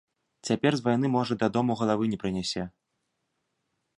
Цяпер 0.49 0.71
з 0.77 0.81
вайны, 0.85 1.11
можа, 1.17 1.33
дадому 1.43 1.77
галавы 1.83 2.09
не 2.13 2.19
прынясе. 2.23 2.65